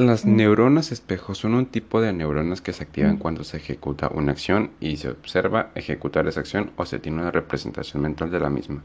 Las 0.00 0.24
neuronas 0.24 0.92
espejo 0.92 1.34
son 1.34 1.52
un 1.52 1.66
tipo 1.66 2.00
de 2.00 2.14
neuronas 2.14 2.62
que 2.62 2.72
se 2.72 2.84
activan 2.84 3.18
cuando 3.18 3.44
se 3.44 3.58
ejecuta 3.58 4.08
una 4.08 4.32
acción 4.32 4.70
y 4.80 4.96
se 4.96 5.10
observa 5.10 5.72
ejecutar 5.74 6.26
esa 6.26 6.40
acción 6.40 6.72
o 6.76 6.86
se 6.86 6.98
tiene 6.98 7.20
una 7.20 7.30
representación 7.30 8.02
mental 8.02 8.30
de 8.30 8.40
la 8.40 8.48
misma. 8.48 8.82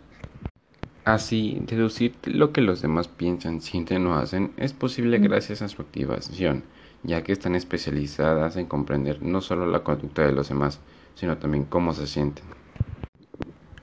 Así, 1.06 1.58
deducir 1.62 2.18
lo 2.26 2.52
que 2.52 2.60
los 2.60 2.82
demás 2.82 3.08
piensan, 3.08 3.62
sienten 3.62 4.06
o 4.08 4.16
hacen 4.16 4.52
es 4.58 4.74
posible 4.74 5.20
gracias 5.20 5.62
a 5.62 5.70
su 5.70 5.82
activación, 5.82 6.66
ya 7.02 7.24
que 7.24 7.32
están 7.32 7.56
especializadas 7.56 8.58
en 8.58 8.66
comprender 8.66 9.22
no 9.22 9.40
solo 9.40 9.68
la 9.68 9.86
conducta 9.86 10.24
de 10.26 10.34
los 10.34 10.50
demás, 10.50 10.82
sino 11.14 11.38
también 11.38 11.64
cómo 11.64 11.94
se 11.94 12.08
sienten. 12.08 12.44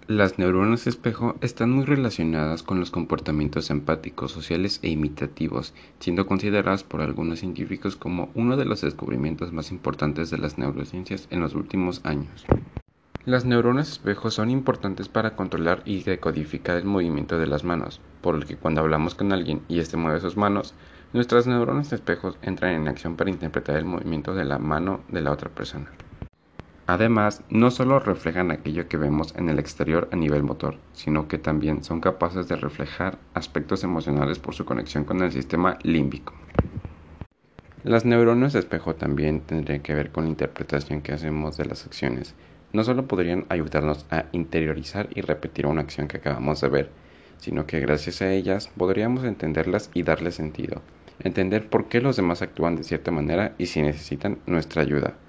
Las 0.09 0.37
neuronas 0.37 0.89
espejo 0.89 1.37
están 1.43 1.71
muy 1.71 1.85
relacionadas 1.85 2.65
con 2.65 2.81
los 2.81 2.91
comportamientos 2.91 3.71
empáticos, 3.71 4.33
sociales 4.33 4.81
e 4.83 4.89
imitativos, 4.89 5.75
siendo 6.01 6.27
consideradas 6.27 6.83
por 6.83 7.03
algunos 7.03 7.39
científicos 7.39 7.95
como 7.95 8.29
uno 8.35 8.57
de 8.57 8.65
los 8.65 8.81
descubrimientos 8.81 9.53
más 9.53 9.71
importantes 9.71 10.29
de 10.31 10.39
las 10.39 10.59
neurociencias 10.59 11.29
en 11.31 11.39
los 11.39 11.55
últimos 11.55 12.01
años. 12.05 12.45
Las 13.25 13.45
neuronas 13.45 13.93
espejo 13.93 14.33
son 14.33 14.51
importantes 14.51 15.09
para 15.09 15.37
controlar 15.37 15.83
y 15.85 16.03
decodificar 16.03 16.79
el 16.79 16.85
movimiento 16.85 17.39
de 17.39 17.47
las 17.47 17.63
manos, 17.63 18.01
por 18.23 18.37
lo 18.37 18.45
que 18.45 18.57
cuando 18.57 18.81
hablamos 18.81 19.15
con 19.15 19.33
alguien 19.33 19.63
y 19.69 19.79
éste 19.79 19.97
mueve 19.97 20.21
sus 20.21 20.37
manos, 20.37 20.75
nuestras 21.13 21.47
neuronas 21.47 21.93
espejos 21.93 22.39
entran 22.43 22.75
en 22.75 22.89
acción 22.89 23.15
para 23.15 23.31
interpretar 23.31 23.77
el 23.77 23.85
movimiento 23.85 24.35
de 24.35 24.47
la 24.47 24.59
mano 24.59 25.05
de 25.07 25.21
la 25.21 25.31
otra 25.31 25.49
persona. 25.49 25.93
Además, 26.87 27.45
no 27.49 27.73
solo 27.73 27.99
reflejan 27.99 28.53
aquello 28.53 28.89
que 28.89 28.97
vemos 28.97 29.35
en 29.37 29.49
el 29.49 29.59
exterior 29.59 30.09
a 30.13 30.17
nivel 30.17 30.45
motor, 30.45 30.85
sino 30.93 31.27
que 31.27 31.39
también 31.39 31.83
son 31.83 32.01
capaces 32.01 32.47
de 32.47 32.55
reflejar 32.55 33.25
aspectos 33.35 33.83
emocionales 33.83 34.39
por 34.39 34.55
su 34.55 34.65
conexión 34.65 35.05
con 35.05 35.23
el 35.23 35.33
sistema 35.33 35.77
límbico. 35.83 36.41
Las 37.85 38.05
neuronas 38.05 38.53
de 38.53 38.59
espejo 38.59 38.97
también 38.97 39.47
tendrían 39.47 39.83
que 39.83 39.95
ver 39.95 40.11
con 40.11 40.25
la 40.25 40.31
interpretación 40.31 41.01
que 41.01 41.13
hacemos 41.13 41.57
de 41.57 41.65
las 41.67 41.87
acciones. 41.87 42.37
No 42.73 42.83
solo 42.83 43.07
podrían 43.07 43.47
ayudarnos 43.51 44.07
a 44.11 44.31
interiorizar 44.33 45.09
y 45.15 45.21
repetir 45.21 45.67
una 45.67 45.83
acción 45.83 46.09
que 46.09 46.17
acabamos 46.17 46.61
de 46.61 46.69
ver, 46.69 46.97
sino 47.37 47.67
que 47.67 47.79
gracias 47.81 48.21
a 48.23 48.33
ellas 48.33 48.69
podríamos 48.77 49.23
entenderlas 49.25 49.91
y 49.95 50.03
darle 50.03 50.33
sentido, 50.33 50.89
entender 51.21 51.71
por 51.71 51.89
qué 51.89 52.01
los 52.01 52.17
demás 52.17 52.43
actúan 52.43 52.75
de 52.77 52.85
cierta 52.85 53.13
manera 53.13 53.55
y 53.59 53.67
si 53.67 53.81
necesitan 53.83 54.43
nuestra 54.47 54.83
ayuda. 54.83 55.22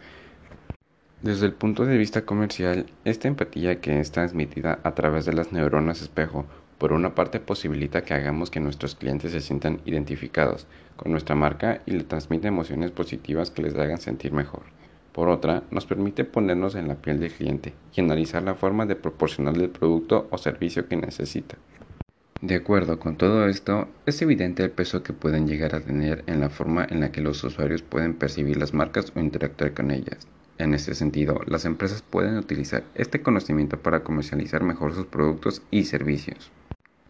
Desde 1.23 1.45
el 1.45 1.53
punto 1.53 1.85
de 1.85 1.97
vista 1.97 2.25
comercial, 2.25 2.87
esta 3.05 3.29
empatía 3.29 3.79
que 3.79 3.97
es 3.97 4.11
transmitida 4.11 4.79
a 4.83 4.93
través 4.93 5.23
de 5.23 5.31
las 5.31 5.53
neuronas 5.53 6.01
espejo, 6.01 6.45
por 6.77 6.91
una 6.91 7.15
parte 7.15 7.39
posibilita 7.39 8.01
que 8.01 8.13
hagamos 8.13 8.51
que 8.51 8.59
nuestros 8.59 8.95
clientes 8.95 9.31
se 9.31 9.39
sientan 9.39 9.79
identificados 9.85 10.67
con 10.97 11.13
nuestra 11.13 11.33
marca 11.33 11.81
y 11.85 11.91
le 11.91 12.03
transmite 12.03 12.49
emociones 12.49 12.91
positivas 12.91 13.51
que 13.51 13.61
les 13.61 13.73
hagan 13.75 14.01
sentir 14.01 14.33
mejor. 14.33 14.63
Por 15.13 15.29
otra, 15.29 15.63
nos 15.71 15.85
permite 15.85 16.25
ponernos 16.25 16.75
en 16.75 16.89
la 16.89 16.95
piel 16.95 17.21
del 17.21 17.31
cliente 17.31 17.73
y 17.95 18.01
analizar 18.01 18.43
la 18.43 18.55
forma 18.55 18.85
de 18.85 18.97
proporcionarle 18.97 19.63
el 19.63 19.69
producto 19.69 20.27
o 20.29 20.37
servicio 20.37 20.89
que 20.89 20.97
necesita. 20.97 21.55
De 22.41 22.55
acuerdo 22.55 22.99
con 22.99 23.15
todo 23.15 23.47
esto, 23.47 23.87
es 24.05 24.21
evidente 24.21 24.61
el 24.61 24.71
peso 24.71 25.03
que 25.03 25.13
pueden 25.13 25.47
llegar 25.47 25.73
a 25.73 25.79
tener 25.79 26.25
en 26.27 26.41
la 26.41 26.49
forma 26.49 26.85
en 26.89 26.99
la 26.99 27.13
que 27.13 27.21
los 27.21 27.41
usuarios 27.45 27.81
pueden 27.81 28.13
percibir 28.13 28.57
las 28.57 28.73
marcas 28.73 29.13
o 29.15 29.21
interactuar 29.21 29.73
con 29.73 29.89
ellas. 29.89 30.27
En 30.57 30.73
este 30.73 30.93
sentido, 30.93 31.41
las 31.47 31.65
empresas 31.65 32.01
pueden 32.01 32.37
utilizar 32.37 32.83
este 32.95 33.21
conocimiento 33.21 33.79
para 33.79 34.03
comercializar 34.03 34.63
mejor 34.63 34.93
sus 34.93 35.07
productos 35.07 35.63
y 35.71 35.85
servicios. 35.85 36.51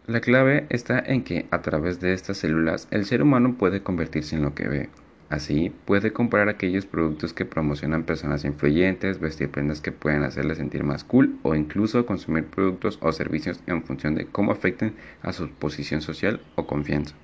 La 0.06 0.20
clave 0.20 0.66
está 0.70 0.98
en 0.98 1.24
que 1.24 1.46
a 1.50 1.62
través 1.62 2.00
de 2.00 2.12
estas 2.12 2.38
células 2.38 2.88
el 2.90 3.04
ser 3.04 3.22
humano 3.22 3.56
puede 3.58 3.82
convertirse 3.82 4.36
en 4.36 4.42
lo 4.42 4.54
que 4.54 4.68
ve. 4.68 4.88
Así, 5.30 5.72
puede 5.84 6.12
comprar 6.12 6.48
aquellos 6.48 6.86
productos 6.86 7.32
que 7.32 7.44
promocionan 7.44 8.04
personas 8.04 8.44
influyentes, 8.44 9.18
vestir 9.18 9.50
prendas 9.50 9.80
que 9.80 9.92
pueden 9.92 10.22
hacerle 10.22 10.54
sentir 10.54 10.84
más 10.84 11.04
cool 11.04 11.38
o 11.42 11.54
incluso 11.54 12.06
consumir 12.06 12.44
productos 12.44 12.98
o 13.00 13.12
servicios 13.12 13.60
en 13.66 13.82
función 13.82 14.14
de 14.14 14.26
cómo 14.26 14.52
afecten 14.52 14.94
a 15.22 15.32
su 15.32 15.48
posición 15.50 16.02
social 16.02 16.40
o 16.54 16.66
confianza. 16.66 17.14